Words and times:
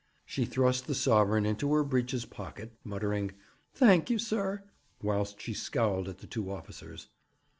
She 0.25 0.45
thrust 0.45 0.87
the 0.87 0.95
sovereign 0.95 1.45
into 1.45 1.71
her 1.75 1.83
breeches 1.83 2.25
pocket, 2.25 2.71
muttering 2.83 3.33
'Thank 3.75 4.09
you, 4.09 4.17
sir,' 4.17 4.63
whilst 5.03 5.39
she 5.39 5.53
scowled 5.53 6.09
at 6.09 6.17
the 6.17 6.25
two 6.25 6.49
officers. 6.51 7.09